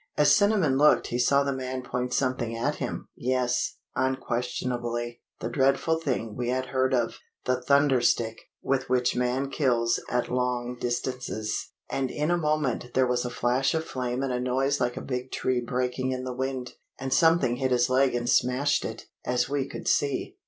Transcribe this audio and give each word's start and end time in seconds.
As 0.17 0.35
Cinnamon 0.35 0.79
looked 0.79 1.05
he 1.09 1.19
saw 1.19 1.43
the 1.43 1.53
man 1.53 1.83
point 1.83 2.11
something 2.11 2.57
at 2.57 2.77
him 2.77 3.07
(yes, 3.15 3.75
unquestionably, 3.95 5.21
the 5.41 5.47
dreadful 5.47 5.99
thing 5.99 6.35
we 6.35 6.49
had 6.49 6.65
heard 6.73 6.91
of 6.91 7.19
the 7.45 7.61
thunder 7.61 8.01
stick 8.01 8.41
with 8.63 8.89
which 8.89 9.15
man 9.15 9.51
kills 9.51 9.99
at 10.09 10.27
long 10.31 10.75
distances), 10.79 11.69
and 11.87 12.09
in 12.09 12.31
a 12.31 12.35
moment 12.37 12.95
there 12.95 13.05
was 13.05 13.25
a 13.25 13.29
flash 13.29 13.75
of 13.75 13.85
flame 13.85 14.23
and 14.23 14.33
a 14.33 14.39
noise 14.39 14.81
like 14.81 14.97
a 14.97 15.01
big 15.01 15.31
tree 15.31 15.61
breaking 15.61 16.11
in 16.11 16.23
the 16.23 16.33
wind, 16.33 16.73
and 16.97 17.13
something 17.13 17.57
hit 17.57 17.69
his 17.69 17.87
leg 17.87 18.15
and 18.15 18.27
smashed 18.27 18.83
it, 18.83 19.05
as 19.23 19.47
we 19.49 19.67
could 19.67 19.87
see. 19.87 20.35